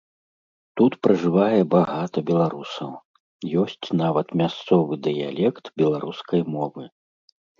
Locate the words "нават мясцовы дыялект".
4.01-5.65